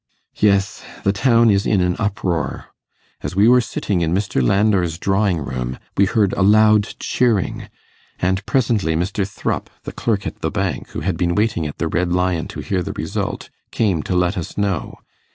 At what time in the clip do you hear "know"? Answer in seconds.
14.57-14.97